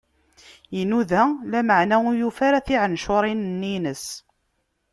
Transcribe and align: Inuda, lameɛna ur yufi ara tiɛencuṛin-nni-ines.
Inuda, 0.79 1.21
lameɛna 1.51 1.95
ur 2.07 2.15
yufi 2.21 2.43
ara 2.47 2.65
tiɛencuṛin-nni-ines. 2.65 4.05